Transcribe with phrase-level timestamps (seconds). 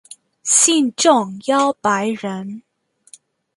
[0.41, 2.63] 信众约百人。